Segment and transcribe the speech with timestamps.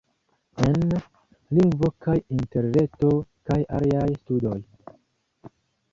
[0.67, 0.93] En:
[1.57, 3.13] Lingvo kaj Interreto
[3.51, 4.59] kaj aliaj studoj.